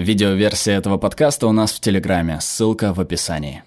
[0.00, 3.62] Видеоверсия этого подкаста у нас в Телеграме, ссылка в описании.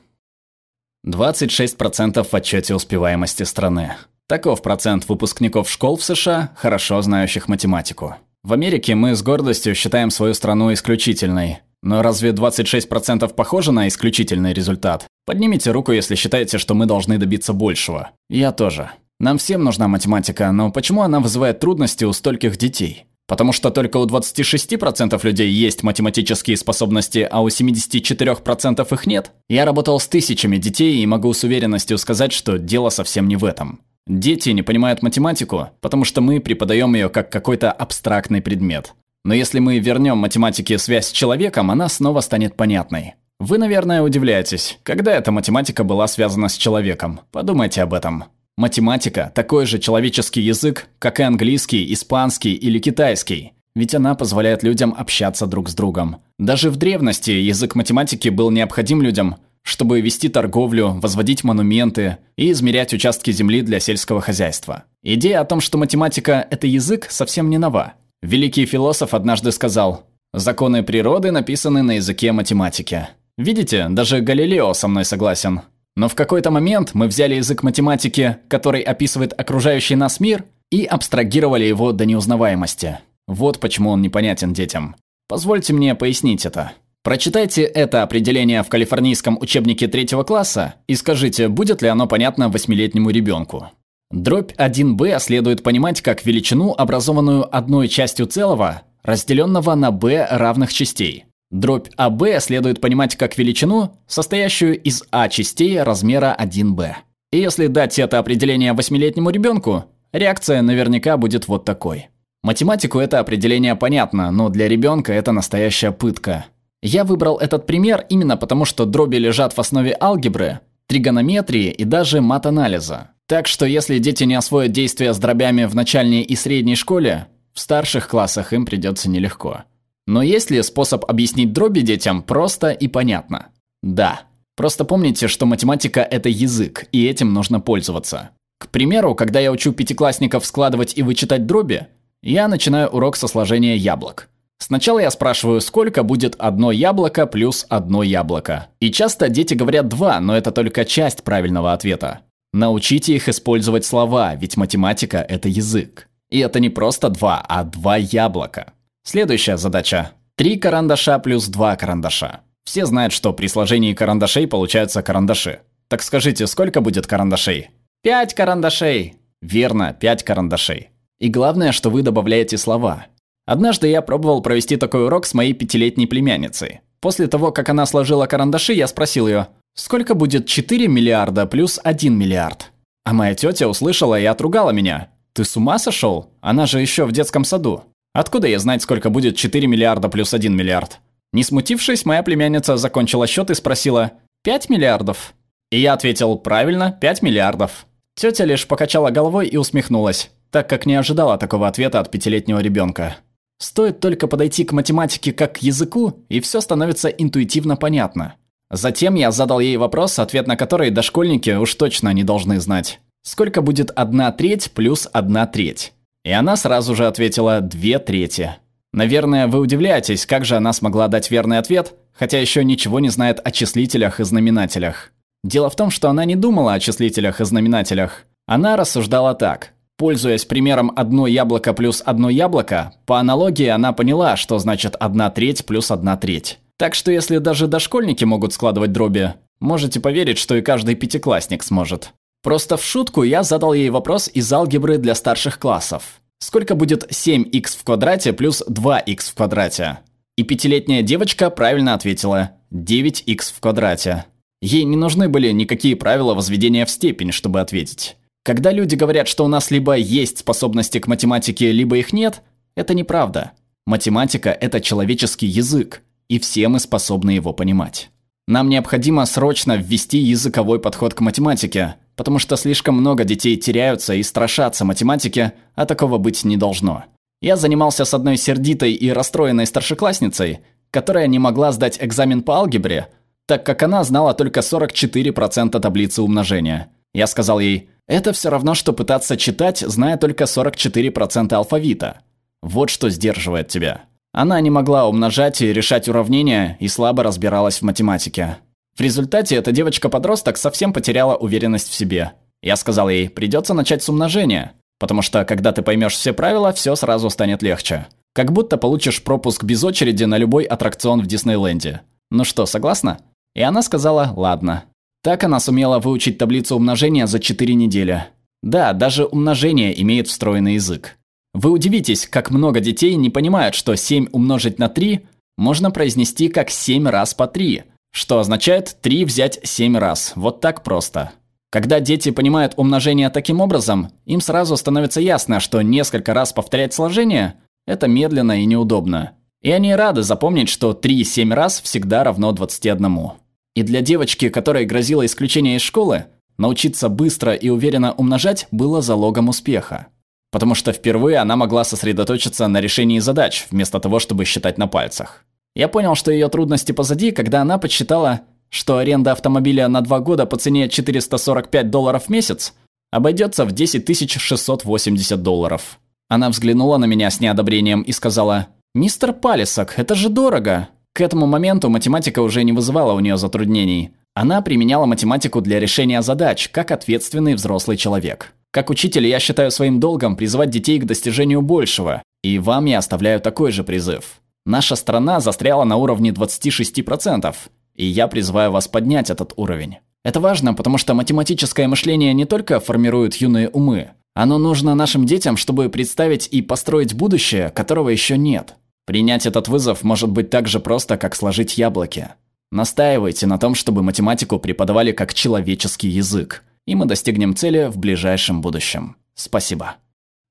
[1.06, 3.98] 26% в отчете успеваемости страны.
[4.28, 8.15] Таков процент выпускников школ в США, хорошо знающих математику.
[8.41, 11.59] В Америке мы с гордостью считаем свою страну исключительной.
[11.83, 15.05] Но разве 26% похоже на исключительный результат?
[15.27, 18.09] Поднимите руку, если считаете, что мы должны добиться большего.
[18.27, 18.89] Я тоже.
[19.20, 23.05] Нам всем нужна математика, но почему она вызывает трудности у стольких детей?
[23.28, 29.31] Потому что только у 26% людей есть математические способности, а у 74% их нет?
[29.50, 33.45] Я работал с тысячами детей и могу с уверенностью сказать, что дело совсем не в
[33.45, 33.80] этом.
[34.05, 38.94] Дети не понимают математику, потому что мы преподаем ее как какой-то абстрактный предмет.
[39.23, 43.14] Но если мы вернем математике связь с человеком, она снова станет понятной.
[43.40, 47.22] Вы, наверное, удивляетесь, когда эта математика была связана с человеком.
[47.31, 48.26] Подумайте об этом.
[48.55, 53.53] Математика– такой же человеческий язык, как и английский, испанский или китайский.
[53.75, 56.17] Ведь она позволяет людям общаться друг с другом.
[56.38, 62.94] Даже в древности язык математики был необходим людям, чтобы вести торговлю, возводить монументы и измерять
[62.94, 64.83] участки земли для сельского хозяйства.
[65.02, 67.94] Идея о том, что математика– это язык, совсем не нова.
[68.22, 73.08] Великий философ однажды сказал «Законы природы написаны на языке математики».
[73.35, 75.61] Видите, даже Галилео со мной согласен.
[75.95, 81.66] Но в какой-то момент мы взяли язык математики, который описывает окружающий нас мир, и абстрагировали
[81.66, 83.00] его до неузнаваемости.
[83.27, 84.95] Вот почему он непонятен детям.
[85.27, 86.73] Позвольте мне пояснить это.
[87.03, 93.09] Прочитайте это определение в калифорнийском учебнике третьего класса и скажите, будет ли оно понятно восьмилетнему
[93.09, 93.69] ребенку.
[94.09, 101.25] Дробь 1b следует понимать как величину, образованную одной частью целого, разделенного на b равных частей.
[101.54, 106.94] Дробь АБ следует понимать как величину, состоящую из А частей размера 1b.
[107.32, 112.09] И если дать это определение восьмилетнему ребенку, реакция наверняка будет вот такой.
[112.42, 116.48] Математику это определение понятно, но для ребенка это настоящая пытка.
[116.81, 122.20] Я выбрал этот пример именно потому, что дроби лежат в основе алгебры, тригонометрии и даже
[122.20, 123.12] мат-анализа.
[123.28, 127.59] Так что если дети не освоят действия с дробями в начальной и средней школе, в
[127.59, 129.66] старших классах им придется нелегко.
[130.06, 133.47] Но есть ли способ объяснить дроби детям просто и понятно?
[133.81, 134.22] Да.
[134.56, 138.31] Просто помните, что математика– это язык, и этим нужно пользоваться.
[138.59, 141.88] К примеру, когда я учу пятиклассников складывать и вычитать дроби,
[142.22, 144.30] я начинаю урок со сложения яблок.
[144.59, 148.68] Сначала я спрашиваю, сколько будет одно яблоко плюс одно яблоко.
[148.80, 152.22] И часто дети говорят два, но это только часть правильного ответа.
[152.53, 156.08] Научите их использовать слова, ведь математика– это язык.
[156.30, 158.74] И это не просто два, а два яблока.
[159.06, 160.12] Следующая задача.
[160.36, 162.40] Три карандаша плюс два карандаша.
[162.64, 165.59] Все знают, что при сложении карандашей получаются карандаши.
[165.90, 167.69] Так скажите, сколько будет карандашей?
[168.02, 169.16] Пять карандашей.
[169.42, 170.90] Верно, пять карандашей.
[171.19, 173.08] И главное, что вы добавляете слова.
[173.46, 176.80] Однажды я пробовал провести такой урок с моей пятилетней племянницей.
[177.02, 182.18] После того, как она сложила карандаши, я спросил ее, сколько будет 4 миллиарда плюс 1
[182.18, 182.72] миллиард?
[183.03, 185.09] А моя тетя услышала и отругала меня.
[185.34, 186.31] Ты с ума сошел?
[186.40, 187.84] Она же еще в детском саду.
[188.13, 191.00] Откуда я знать, сколько будет 4 миллиарда плюс 1 миллиард?
[191.31, 194.12] Не смутившись, моя племянница закончила счет и спросила
[194.46, 195.34] «5 миллиардов?»
[195.72, 197.88] И я ответил «Правильно, 5 миллиардов».
[198.16, 203.18] Тетя лишь покачала головой и усмехнулась, так как не ожидала такого ответа от пятилетнего ребенка.
[203.57, 208.35] Стоит только подойти к математике как к языку, и все становится интуитивно понятно.
[208.69, 213.00] Затем я задал ей вопрос, ответ на который дошкольники уж точно не должны знать.
[213.24, 215.94] Сколько будет 1 треть плюс 1 треть?
[216.23, 218.56] И она сразу же ответила «две трети».
[218.94, 223.41] Наверное, вы удивляетесь, как же она смогла дать верный ответ, хотя еще ничего не знает
[223.44, 225.12] о числителях и знаменателях.
[225.44, 228.25] Дело в том, что она не думала о числителях и знаменателях.
[228.45, 229.72] Она рассуждала так.
[229.97, 235.66] Пользуясь примером одно яблоко плюс одно яблоко, по аналогии она поняла, что значит одна треть
[235.66, 236.59] плюс одна треть.
[236.78, 242.13] Так что если даже дошкольники могут складывать дроби, можете поверить, что и каждый пятиклассник сможет.
[242.44, 246.22] Просто в шутку я задал ей вопрос из алгебры для старших классов.
[246.40, 250.00] Сколько будет 7х в квадрате плюс 2х в квадрате?
[250.36, 254.25] И пятилетняя девочка правильно ответила 9х в квадрате.
[254.62, 258.18] Ей не нужны были никакие правила возведения в степень, чтобы ответить.
[258.44, 262.42] Когда люди говорят, что у нас либо есть способности к математике, либо их нет,
[262.75, 263.54] это неправда.
[263.86, 268.10] Математика– это человеческий язык, и все мы способны его понимать.
[268.50, 274.24] Нам необходимо срочно ввести языковой подход к математике, потому что слишком много детей теряются и
[274.24, 277.06] страшатся математики, а такого быть не должно.
[277.42, 280.60] Я занимался с одной сердитой и расстроенной старшеклассницей,
[280.92, 283.10] которая не могла сдать экзамен по алгебре,
[283.45, 286.89] так как она знала только 44% таблицы умножения.
[287.13, 292.19] Я сказал ей, это все равно, что пытаться читать, зная только 44% алфавита.
[292.62, 294.04] Вот что сдерживает тебя.
[294.31, 298.57] Она не могла умножать и решать уравнения и слабо разбиралась в математике.
[298.95, 302.34] В результате эта девочка-подросток совсем потеряла уверенность в себе.
[302.62, 306.95] Я сказал ей, придется начать с умножения, потому что когда ты поймешь все правила, все
[306.95, 308.07] сразу станет легче.
[308.34, 312.01] Как будто получишь пропуск без очереди на любой аттракцион в Диснейленде.
[312.31, 313.19] Ну что, согласна?
[313.56, 314.86] И она сказала «ладно».
[315.24, 318.25] Так она сумела выучить таблицу умножения за 4 недели.
[318.62, 321.18] Да, даже умножение имеет встроенный язык.
[321.54, 325.25] Вы удивитесь, как много детей не понимают, что 7 умножить на 3
[325.57, 330.33] можно произнести как 7 раз по 3, что означает 3 взять 7 раз.
[330.36, 331.31] Вот так просто.
[331.71, 337.56] Когда дети понимают умножение таким образом, им сразу становится ясно, что несколько раз повторять сложение–
[337.88, 339.31] это медленно и неудобно.
[339.63, 343.31] И они рады запомнить, что 3 7 раз всегда равно 21.
[343.74, 346.25] И для девочки, которой грозило исключение из школы,
[346.60, 350.07] научиться быстро и уверенно умножать было залогом успеха.
[350.51, 355.44] Потому что впервые она могла сосредоточиться на решении задач, вместо того, чтобы считать на пальцах.
[355.75, 360.46] Я понял, что ее трудности позади, когда она подсчитала, что аренда автомобиля на два года
[360.46, 362.74] по цене 445 долларов в месяц
[363.12, 366.00] обойдется в 10 680 долларов.
[366.30, 371.46] Она взглянула на меня с неодобрением и сказала, «Мистер Палисок, это же дорого!» К этому
[371.46, 374.12] моменту математика уже не вызывала у нее затруднений.
[374.34, 378.54] Она применяла математику для решения задач, как ответственный взрослый человек.
[378.72, 383.40] Как учитель я считаю своим долгом призывать детей к достижению большего, и вам я оставляю
[383.40, 384.42] такой же призыв.
[384.65, 387.54] Наша страна застряла на уровне 26%,
[387.95, 389.98] и я призываю вас поднять этот уровень.
[390.24, 394.12] Это важно, потому что математическое мышление не только формирует юные умы.
[394.33, 398.75] Оно нужно нашим детям, чтобы представить и построить будущее, которого еще нет.
[399.06, 402.30] Принять этот вызов может быть так же просто, как сложить яблоки.
[402.71, 408.62] Настаивайте на том, чтобы математику преподавали как человеческий язык, и мы достигнем цели в ближайшем
[408.62, 409.18] будущем.
[409.36, 409.98] Спасибо.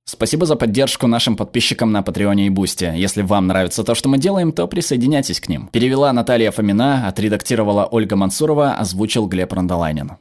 [0.04, 2.92] Спасибо за поддержку нашим подписчикам на Патреоне и Бусте.
[2.96, 5.68] Если вам нравится то, что мы делаем, то присоединяйтесь к ним.
[5.68, 10.12] Перевела Наталья Фомина, отредактировала Ольга Мансурова, озвучил Глеб Рандолайнин.